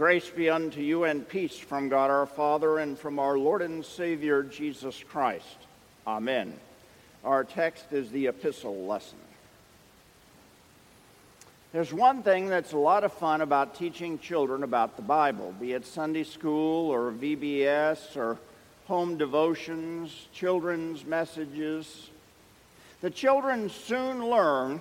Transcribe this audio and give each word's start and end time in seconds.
Grace 0.00 0.30
be 0.30 0.48
unto 0.48 0.80
you 0.80 1.04
and 1.04 1.28
peace 1.28 1.58
from 1.58 1.90
God 1.90 2.08
our 2.08 2.24
Father 2.24 2.78
and 2.78 2.98
from 2.98 3.18
our 3.18 3.36
Lord 3.36 3.60
and 3.60 3.84
Savior 3.84 4.42
Jesus 4.42 5.04
Christ. 5.06 5.58
Amen. 6.06 6.54
Our 7.22 7.44
text 7.44 7.92
is 7.92 8.10
the 8.10 8.28
epistle 8.28 8.86
lesson. 8.86 9.18
There's 11.74 11.92
one 11.92 12.22
thing 12.22 12.48
that's 12.48 12.72
a 12.72 12.78
lot 12.78 13.04
of 13.04 13.12
fun 13.12 13.42
about 13.42 13.74
teaching 13.74 14.18
children 14.18 14.62
about 14.62 14.96
the 14.96 15.02
Bible, 15.02 15.54
be 15.60 15.74
it 15.74 15.84
Sunday 15.84 16.24
school 16.24 16.88
or 16.88 17.12
VBS 17.12 18.16
or 18.16 18.38
home 18.86 19.18
devotions, 19.18 20.28
children's 20.32 21.04
messages. 21.04 22.08
The 23.02 23.10
children 23.10 23.68
soon 23.68 24.24
learn 24.24 24.80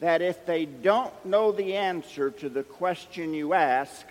that 0.00 0.22
if 0.22 0.46
they 0.46 0.64
don't 0.64 1.12
know 1.24 1.52
the 1.52 1.74
answer 1.74 2.30
to 2.30 2.48
the 2.48 2.62
question 2.62 3.34
you 3.34 3.52
ask, 3.52 4.06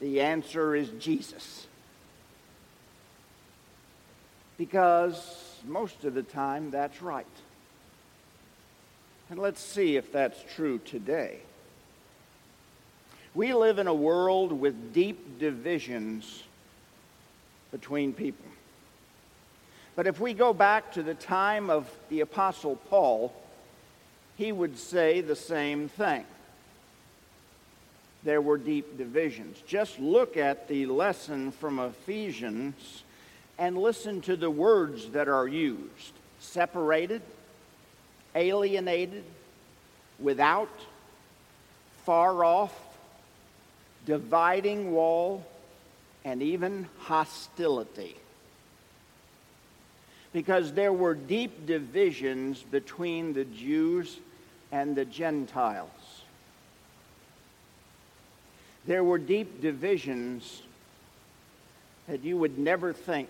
the 0.00 0.20
answer 0.20 0.76
is 0.76 0.88
Jesus. 1.00 1.66
Because 4.56 5.56
most 5.66 6.04
of 6.04 6.14
the 6.14 6.22
time, 6.22 6.70
that's 6.70 7.02
right. 7.02 7.26
And 9.30 9.38
let's 9.38 9.60
see 9.60 9.96
if 9.96 10.12
that's 10.12 10.42
true 10.54 10.78
today. 10.78 11.40
We 13.34 13.52
live 13.54 13.78
in 13.78 13.86
a 13.86 13.94
world 13.94 14.52
with 14.52 14.92
deep 14.92 15.38
divisions 15.38 16.42
between 17.70 18.12
people. 18.12 18.46
But 19.96 20.06
if 20.06 20.20
we 20.20 20.32
go 20.32 20.52
back 20.52 20.92
to 20.92 21.02
the 21.02 21.14
time 21.14 21.70
of 21.70 21.90
the 22.08 22.20
Apostle 22.20 22.76
Paul, 22.88 23.32
he 24.38 24.52
would 24.52 24.78
say 24.78 25.20
the 25.20 25.36
same 25.36 25.88
thing. 25.88 26.24
There 28.22 28.40
were 28.40 28.56
deep 28.56 28.96
divisions. 28.96 29.60
Just 29.66 29.98
look 29.98 30.36
at 30.36 30.68
the 30.68 30.86
lesson 30.86 31.50
from 31.50 31.80
Ephesians 31.80 33.02
and 33.58 33.76
listen 33.76 34.20
to 34.22 34.36
the 34.36 34.50
words 34.50 35.10
that 35.10 35.28
are 35.28 35.46
used 35.46 36.12
separated, 36.40 37.20
alienated, 38.36 39.24
without, 40.20 40.70
far 42.04 42.44
off, 42.44 42.72
dividing 44.06 44.92
wall, 44.92 45.44
and 46.24 46.42
even 46.42 46.86
hostility 46.98 48.14
because 50.32 50.72
there 50.72 50.92
were 50.92 51.14
deep 51.14 51.66
divisions 51.66 52.62
between 52.62 53.32
the 53.32 53.44
Jews 53.44 54.18
and 54.72 54.94
the 54.94 55.04
Gentiles. 55.04 55.90
There 58.86 59.04
were 59.04 59.18
deep 59.18 59.60
divisions 59.60 60.62
that 62.06 62.24
you 62.24 62.36
would 62.38 62.58
never 62.58 62.92
think 62.92 63.28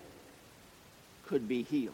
could 1.27 1.47
be 1.47 1.63
healed. 1.63 1.93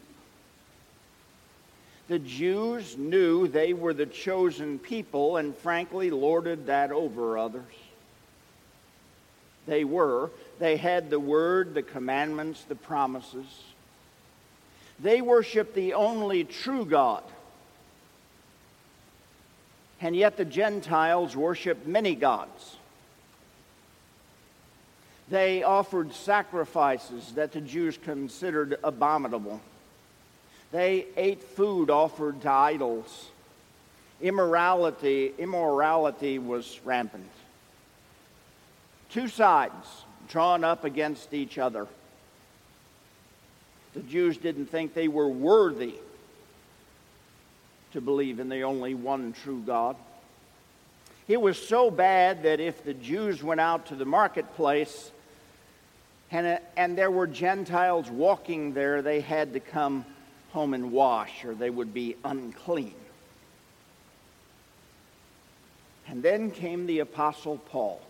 The 2.07 2.19
Jews 2.19 2.95
knew 2.97 3.47
they 3.47 3.73
were 3.73 3.93
the 3.93 4.05
chosen 4.05 4.77
people 4.77 5.37
and 5.37 5.55
frankly 5.55 6.11
lorded 6.11 6.67
that 6.67 6.91
over 6.91 7.37
others. 7.37 7.63
They 9.65 9.83
were. 9.83 10.29
They 10.59 10.77
had 10.77 11.09
the 11.09 11.19
word, 11.19 11.73
the 11.73 11.81
commandments, 11.81 12.63
the 12.63 12.75
promises. 12.75 13.63
They 14.99 15.21
worshiped 15.21 15.73
the 15.73 15.95
only 15.95 16.43
true 16.43 16.85
God. 16.85 17.23
And 20.05 20.15
yet 20.15 20.37
the 20.37 20.45
Gentiles 20.45 21.35
worshiped 21.35 21.87
many 21.87 22.13
gods. 22.13 22.75
They 25.29 25.63
offered 25.63 26.13
sacrifices 26.13 27.31
that 27.31 27.53
the 27.53 27.61
Jews 27.61 27.97
considered 27.97 28.77
abominable. 28.83 29.59
They 30.71 31.07
ate 31.17 31.41
food 31.41 31.89
offered 31.89 32.39
to 32.41 32.51
idols. 32.51 33.29
Immorality, 34.21 35.33
immorality 35.39 36.37
was 36.37 36.79
rampant. 36.85 37.31
Two 39.09 39.27
sides 39.27 40.03
drawn 40.29 40.63
up 40.63 40.83
against 40.83 41.33
each 41.33 41.57
other. 41.57 41.87
The 43.95 44.01
Jews 44.01 44.37
didn't 44.37 44.67
think 44.67 44.93
they 44.93 45.07
were 45.07 45.29
worthy 45.29 45.95
to 47.95 48.01
believe 48.01 48.41
in 48.41 48.49
the 48.49 48.63
only 48.63 48.93
one 48.93 49.31
true 49.31 49.63
God. 49.65 49.95
It 51.29 51.39
was 51.39 51.57
so 51.57 51.89
bad 51.89 52.43
that 52.43 52.59
if 52.59 52.83
the 52.83 52.93
Jews 52.93 53.41
went 53.41 53.61
out 53.61 53.85
to 53.85 53.95
the 53.95 54.03
marketplace 54.03 55.11
and, 56.29 56.59
and 56.75 56.97
there 56.97 57.09
were 57.09 57.25
Gentiles 57.25 58.09
walking 58.11 58.73
there, 58.73 59.01
they 59.01 59.21
had 59.21 59.53
to 59.53 59.61
come 59.61 60.05
home 60.51 60.73
and 60.73 60.91
wash 60.91 61.45
or 61.45 61.55
they 61.55 61.69
would 61.69 61.93
be 61.93 62.17
unclean. 62.25 62.93
And 66.09 66.21
then 66.21 66.51
came 66.51 66.85
the 66.85 66.99
Apostle 66.99 67.59
Paul. 67.69 68.01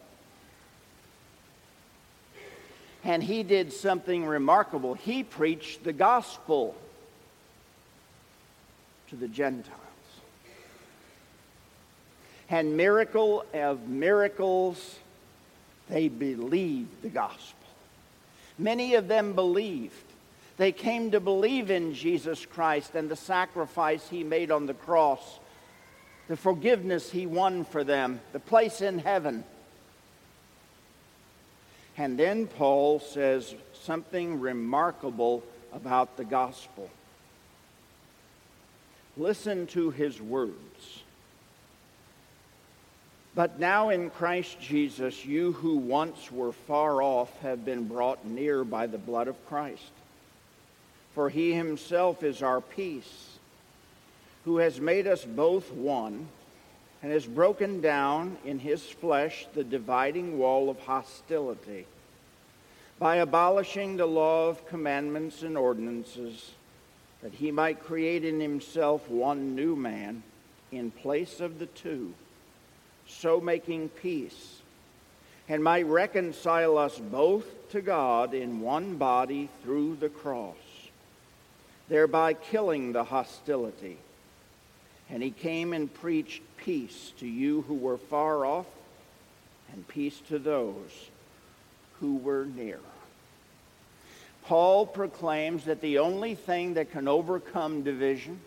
And 3.03 3.21
he 3.21 3.43
did 3.43 3.71
something 3.71 4.25
remarkable. 4.25 4.95
He 4.95 5.21
preached 5.21 5.83
the 5.83 5.93
gospel 5.93 6.75
to 9.09 9.15
the 9.15 9.27
Gentiles. 9.27 9.79
And 12.49 12.77
miracle 12.77 13.45
of 13.53 13.87
miracles, 13.87 14.99
they 15.89 16.07
believed 16.07 17.01
the 17.01 17.09
gospel. 17.09 17.67
Many 18.57 18.95
of 18.95 19.07
them 19.07 19.33
believed. 19.33 19.93
They 20.57 20.71
came 20.71 21.11
to 21.11 21.19
believe 21.19 21.69
in 21.69 21.93
Jesus 21.93 22.45
Christ 22.45 22.95
and 22.95 23.09
the 23.09 23.15
sacrifice 23.15 24.07
he 24.07 24.23
made 24.23 24.51
on 24.51 24.67
the 24.67 24.73
cross, 24.73 25.39
the 26.27 26.37
forgiveness 26.37 27.11
he 27.11 27.25
won 27.25 27.65
for 27.65 27.83
them, 27.83 28.21
the 28.31 28.39
place 28.39 28.81
in 28.81 28.99
heaven. 28.99 29.43
And 31.97 32.17
then 32.17 32.47
Paul 32.47 32.99
says 32.99 33.55
something 33.73 34.39
remarkable 34.39 35.43
about 35.73 36.17
the 36.17 36.25
gospel. 36.25 36.89
Listen 39.17 39.67
to 39.67 39.91
his 39.91 40.21
words. 40.21 41.03
But 43.33 43.59
now 43.59 43.89
in 43.89 44.09
Christ 44.09 44.59
Jesus, 44.61 45.25
you 45.25 45.51
who 45.53 45.77
once 45.77 46.31
were 46.31 46.53
far 46.53 47.01
off 47.01 47.37
have 47.41 47.65
been 47.65 47.87
brought 47.87 48.25
near 48.25 48.63
by 48.63 48.87
the 48.87 48.97
blood 48.97 49.27
of 49.27 49.45
Christ. 49.47 49.91
For 51.13 51.29
he 51.29 51.53
himself 51.53 52.23
is 52.23 52.41
our 52.41 52.61
peace, 52.61 53.37
who 54.45 54.57
has 54.57 54.79
made 54.79 55.07
us 55.07 55.25
both 55.25 55.71
one 55.71 56.27
and 57.01 57.11
has 57.11 57.25
broken 57.25 57.81
down 57.81 58.37
in 58.45 58.59
his 58.59 58.83
flesh 58.83 59.47
the 59.53 59.63
dividing 59.63 60.37
wall 60.37 60.69
of 60.69 60.79
hostility 60.79 61.85
by 62.99 63.17
abolishing 63.17 63.97
the 63.97 64.05
law 64.05 64.47
of 64.47 64.65
commandments 64.67 65.41
and 65.41 65.57
ordinances 65.57 66.51
that 67.25 67.33
he 67.33 67.49
might 67.49 67.83
create 67.83 68.23
in 68.23 68.39
himself 68.39 69.09
one 69.09 69.55
new 69.55 69.75
man 69.75 70.21
in 70.71 70.91
place 70.91 71.39
of 71.39 71.57
the 71.57 71.65
two, 71.65 72.13
so 73.07 73.41
making 73.41 73.89
peace, 73.89 74.61
and 75.49 75.63
might 75.63 75.87
reconcile 75.87 76.77
us 76.77 76.99
both 76.99 77.71
to 77.71 77.81
God 77.81 78.35
in 78.35 78.61
one 78.61 78.97
body 78.97 79.49
through 79.63 79.95
the 79.95 80.09
cross, 80.09 80.55
thereby 81.89 82.35
killing 82.35 82.93
the 82.93 83.03
hostility. 83.03 83.97
And 85.09 85.23
he 85.23 85.31
came 85.31 85.73
and 85.73 85.91
preached 85.91 86.43
peace 86.57 87.11
to 87.17 87.25
you 87.25 87.63
who 87.63 87.73
were 87.73 87.97
far 87.97 88.45
off, 88.45 88.67
and 89.73 89.87
peace 89.87 90.21
to 90.27 90.37
those 90.37 91.09
who 91.99 92.17
were 92.17 92.45
near. 92.45 92.77
Paul 94.45 94.85
proclaims 94.85 95.65
that 95.65 95.81
the 95.81 95.99
only 95.99 96.35
thing 96.35 96.75
that 96.75 96.91
can 96.91 97.07
overcome 97.07 97.81
division 97.81 98.39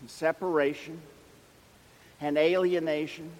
and 0.00 0.08
separation 0.08 1.00
and 2.20 2.38
alienation 2.38 3.30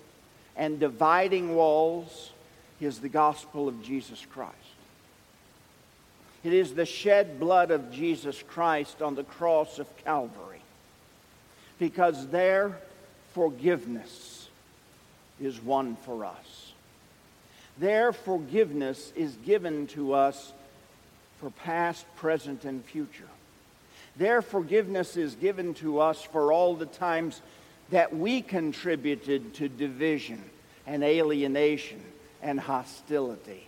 and 0.56 0.80
dividing 0.80 1.54
walls 1.54 2.32
is 2.80 2.98
the 2.98 3.08
gospel 3.08 3.68
of 3.68 3.82
Jesus 3.82 4.26
Christ. 4.32 4.56
It 6.42 6.52
is 6.52 6.74
the 6.74 6.86
shed 6.86 7.38
blood 7.38 7.70
of 7.70 7.92
Jesus 7.92 8.42
Christ 8.42 9.00
on 9.00 9.14
the 9.14 9.22
cross 9.22 9.78
of 9.78 9.96
Calvary. 10.04 10.62
Because 11.78 12.26
there 12.28 12.76
forgiveness 13.34 14.48
is 15.40 15.62
won 15.62 15.96
for 16.04 16.24
us. 16.24 16.72
There 17.78 18.12
forgiveness 18.12 19.12
is 19.14 19.36
given 19.46 19.86
to 19.88 20.14
us 20.14 20.52
for 21.42 21.50
past, 21.50 22.06
present, 22.14 22.64
and 22.64 22.84
future. 22.84 23.28
There 24.14 24.42
forgiveness 24.42 25.16
is 25.16 25.34
given 25.34 25.74
to 25.74 25.98
us 25.98 26.22
for 26.22 26.52
all 26.52 26.76
the 26.76 26.86
times 26.86 27.42
that 27.90 28.16
we 28.16 28.42
contributed 28.42 29.52
to 29.54 29.68
division 29.68 30.40
and 30.86 31.02
alienation 31.02 32.00
and 32.42 32.60
hostility. 32.60 33.66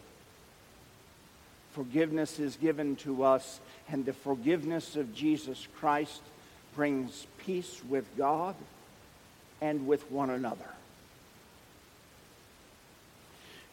Forgiveness 1.73 2.39
is 2.39 2.55
given 2.55 2.95
to 2.97 3.25
us, 3.25 3.59
and 3.89 4.07
the 4.07 4.13
forgiveness 4.13 4.95
of 4.95 5.13
Jesus 5.13 5.67
Christ 5.81 6.23
brings 6.77 7.27
peace 7.39 7.81
with 7.89 8.07
God 8.17 8.55
and 9.61 9.89
with 9.89 10.09
one 10.13 10.31
another. 10.31 10.71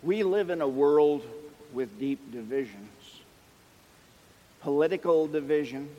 We 0.02 0.24
live 0.24 0.50
in 0.50 0.62
a 0.62 0.68
world 0.68 1.24
with 1.72 2.00
deep 2.00 2.32
divisions 2.32 2.90
political 4.62 5.28
divisions, 5.28 5.90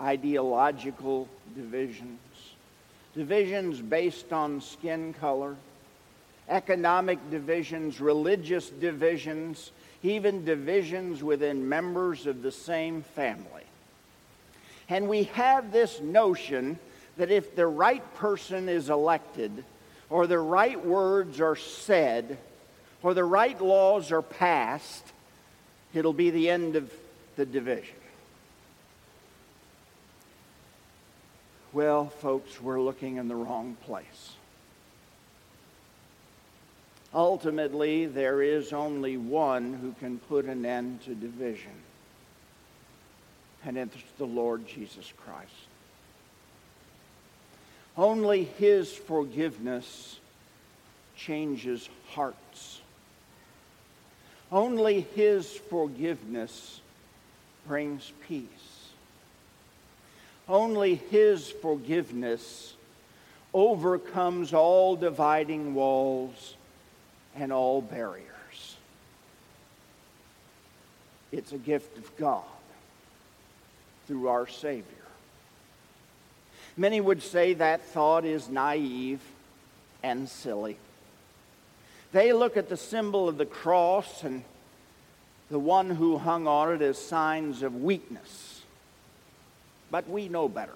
ideological 0.00 1.28
divisions, 1.54 2.20
divisions 3.14 3.80
based 3.80 4.32
on 4.32 4.60
skin 4.60 5.14
color, 5.14 5.56
economic 6.48 7.18
divisions, 7.30 8.00
religious 8.00 8.68
divisions, 8.68 9.72
even 10.02 10.44
divisions 10.44 11.22
within 11.22 11.68
members 11.68 12.26
of 12.26 12.42
the 12.42 12.52
same 12.52 13.02
family. 13.02 13.64
And 14.88 15.08
we 15.08 15.24
have 15.24 15.72
this 15.72 16.00
notion 16.00 16.78
that 17.16 17.30
if 17.30 17.56
the 17.56 17.66
right 17.66 18.14
person 18.14 18.68
is 18.68 18.90
elected, 18.90 19.64
or 20.10 20.26
the 20.26 20.38
right 20.38 20.84
words 20.84 21.40
are 21.40 21.56
said, 21.56 22.38
or 23.02 23.14
the 23.14 23.24
right 23.24 23.60
laws 23.60 24.12
are 24.12 24.22
passed, 24.22 25.04
it'll 25.94 26.12
be 26.12 26.30
the 26.30 26.50
end 26.50 26.76
of 26.76 26.92
the 27.36 27.46
division. 27.46 27.96
Well, 31.72 32.06
folks, 32.06 32.60
we're 32.60 32.80
looking 32.80 33.16
in 33.16 33.28
the 33.28 33.34
wrong 33.34 33.76
place. 33.84 34.32
Ultimately, 37.14 38.06
there 38.06 38.42
is 38.42 38.72
only 38.72 39.16
one 39.16 39.74
who 39.74 39.94
can 40.00 40.18
put 40.18 40.46
an 40.46 40.64
end 40.64 41.02
to 41.02 41.14
division, 41.14 41.72
and 43.64 43.76
it's 43.76 43.96
the 44.16 44.24
Lord 44.24 44.66
Jesus 44.66 45.12
Christ. 45.24 45.52
Only 47.96 48.44
His 48.44 48.92
forgiveness 48.92 50.18
changes 51.16 51.88
hearts. 52.10 52.80
Only 54.50 55.02
His 55.14 55.50
forgiveness 55.50 56.80
brings 57.66 58.12
peace. 58.28 58.46
Only 60.48 60.94
His 60.94 61.50
forgiveness 61.50 62.74
overcomes 63.52 64.52
all 64.52 64.96
dividing 64.96 65.74
walls 65.74 66.54
and 67.34 67.52
all 67.52 67.80
barriers. 67.82 68.26
It's 71.32 71.52
a 71.52 71.58
gift 71.58 71.98
of 71.98 72.16
God 72.16 72.44
through 74.06 74.28
our 74.28 74.46
Savior. 74.46 74.84
Many 76.76 77.00
would 77.00 77.22
say 77.22 77.54
that 77.54 77.82
thought 77.86 78.24
is 78.24 78.48
naive 78.48 79.20
and 80.02 80.28
silly. 80.28 80.76
They 82.12 82.32
look 82.32 82.56
at 82.56 82.68
the 82.68 82.76
symbol 82.76 83.28
of 83.28 83.38
the 83.38 83.46
cross 83.46 84.22
and 84.22 84.44
the 85.50 85.58
one 85.58 85.90
who 85.90 86.18
hung 86.18 86.46
on 86.46 86.74
it 86.74 86.82
as 86.82 86.98
signs 86.98 87.62
of 87.62 87.82
weakness. 87.82 88.62
But 89.90 90.08
we 90.08 90.28
know 90.28 90.48
better. 90.48 90.72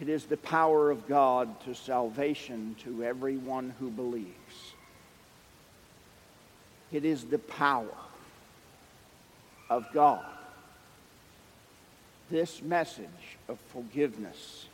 It 0.00 0.08
is 0.08 0.26
the 0.26 0.36
power 0.36 0.90
of 0.90 1.08
God 1.08 1.60
to 1.62 1.74
salvation 1.74 2.76
to 2.84 3.02
everyone 3.02 3.74
who 3.80 3.90
believes. 3.90 4.28
It 6.92 7.04
is 7.04 7.24
the 7.24 7.38
power 7.38 7.88
of 9.68 9.86
God. 9.92 10.24
This 12.30 12.62
message 12.62 13.06
of 13.48 13.58
forgiveness 13.72 14.66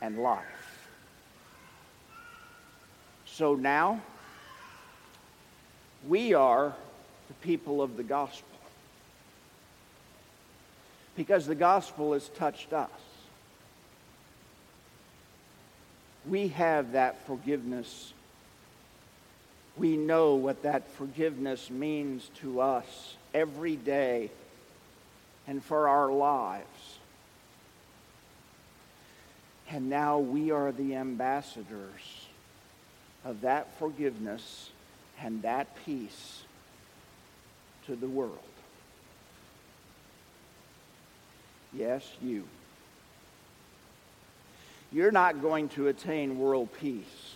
and 0.00 0.18
life. 0.18 0.88
So 3.26 3.54
now, 3.54 4.00
we 6.08 6.34
are 6.34 6.74
the 7.28 7.34
people 7.34 7.80
of 7.80 7.96
the 7.96 8.02
gospel 8.02 8.48
because 11.16 11.46
the 11.46 11.54
gospel 11.54 12.14
has 12.14 12.28
touched 12.30 12.72
us. 12.72 12.90
We 16.26 16.48
have 16.48 16.92
that 16.92 17.26
forgiveness. 17.26 18.12
We 19.76 19.96
know 19.96 20.34
what 20.34 20.62
that 20.62 20.88
forgiveness 20.92 21.70
means 21.70 22.30
to 22.40 22.60
us 22.60 23.16
every 23.34 23.76
day 23.76 24.30
and 25.46 25.62
for 25.62 25.88
our 25.88 26.10
lives. 26.10 26.66
And 29.70 29.88
now 29.88 30.18
we 30.18 30.50
are 30.50 30.70
the 30.70 30.96
ambassadors 30.96 32.26
of 33.24 33.40
that 33.42 33.78
forgiveness 33.78 34.70
and 35.22 35.42
that 35.42 35.68
peace 35.84 36.42
to 37.86 37.96
the 37.96 38.08
world. 38.08 38.38
Yes, 41.72 42.06
you. 42.20 42.44
You're 44.92 45.12
not 45.12 45.40
going 45.40 45.68
to 45.70 45.88
attain 45.88 46.38
world 46.38 46.68
peace. 46.80 47.34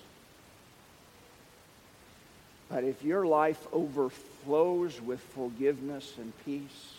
But 2.68 2.84
if 2.84 3.02
your 3.02 3.24
life 3.24 3.66
overflows 3.72 5.00
with 5.00 5.20
forgiveness 5.20 6.12
and 6.18 6.32
peace 6.44 6.94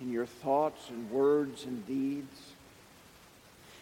in 0.00 0.12
your 0.12 0.26
thoughts 0.26 0.88
and 0.90 1.10
words 1.10 1.64
and 1.64 1.86
deeds, 1.86 2.40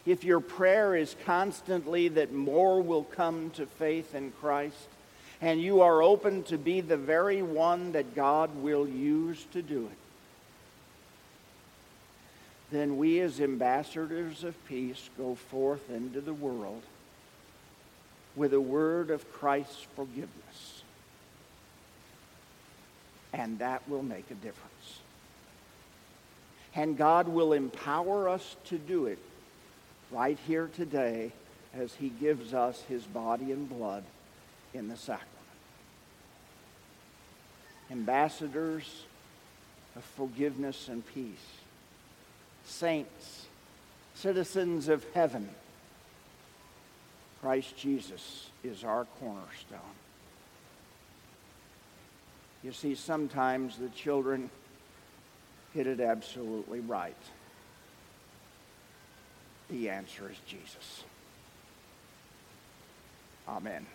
if 0.06 0.24
your 0.24 0.40
prayer 0.40 0.96
is 0.96 1.14
constantly 1.26 2.08
that 2.08 2.32
more 2.32 2.80
will 2.80 3.04
come 3.04 3.50
to 3.50 3.66
faith 3.66 4.14
in 4.14 4.30
Christ, 4.40 4.88
and 5.40 5.60
you 5.60 5.82
are 5.82 6.02
open 6.02 6.42
to 6.44 6.58
be 6.58 6.80
the 6.80 6.96
very 6.96 7.42
one 7.42 7.92
that 7.92 8.14
God 8.14 8.50
will 8.56 8.88
use 8.88 9.44
to 9.52 9.62
do 9.62 9.86
it, 9.86 9.98
then 12.70 12.98
we 12.98 13.20
as 13.20 13.40
ambassadors 13.40 14.44
of 14.44 14.66
peace 14.66 15.08
go 15.16 15.34
forth 15.34 15.88
into 15.90 16.20
the 16.20 16.34
world 16.34 16.82
with 18.36 18.52
a 18.52 18.60
word 18.60 19.10
of 19.10 19.32
Christ's 19.32 19.86
forgiveness. 19.96 20.82
And 23.32 23.58
that 23.58 23.88
will 23.88 24.02
make 24.02 24.30
a 24.30 24.34
difference. 24.34 25.00
And 26.74 26.96
God 26.96 27.28
will 27.28 27.52
empower 27.52 28.28
us 28.28 28.56
to 28.66 28.78
do 28.78 29.06
it 29.06 29.18
right 30.10 30.38
here 30.46 30.70
today 30.74 31.32
as 31.74 31.94
he 31.94 32.08
gives 32.08 32.54
us 32.54 32.82
his 32.88 33.02
body 33.04 33.52
and 33.52 33.68
blood 33.68 34.04
in 34.74 34.88
the 34.88 34.96
sacrament. 34.96 35.37
Ambassadors 37.90 39.04
of 39.96 40.04
forgiveness 40.04 40.88
and 40.88 41.06
peace 41.14 41.58
saints, 42.68 43.46
citizens 44.14 44.88
of 44.88 45.04
heaven. 45.14 45.48
Christ 47.40 47.76
Jesus 47.76 48.50
is 48.62 48.84
our 48.84 49.06
cornerstone. 49.20 49.78
You 52.62 52.72
see, 52.72 52.94
sometimes 52.94 53.78
the 53.78 53.88
children 53.90 54.50
hit 55.72 55.86
it 55.86 56.00
absolutely 56.00 56.80
right. 56.80 57.14
The 59.70 59.90
answer 59.90 60.28
is 60.30 60.36
Jesus. 60.46 61.04
Amen. 63.46 63.86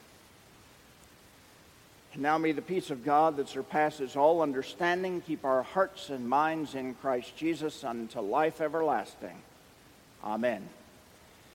And 2.13 2.21
now 2.21 2.37
may 2.37 2.51
the 2.51 2.61
peace 2.61 2.91
of 2.91 3.03
God 3.03 3.37
that 3.37 3.49
surpasses 3.49 4.15
all 4.15 4.41
understanding 4.41 5.21
keep 5.21 5.43
our 5.43 5.63
hearts 5.63 6.09
and 6.09 6.29
minds 6.29 6.75
in 6.75 6.93
Christ 6.95 7.35
Jesus 7.35 7.83
unto 7.83 8.19
life 8.19 8.61
everlasting. 8.61 9.41
Amen. 10.23 10.69